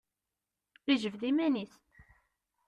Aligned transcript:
Ijbed 0.91 1.21
iman-is. 1.29 1.73